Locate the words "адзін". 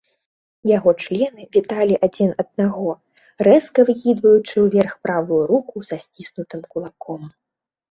2.07-2.31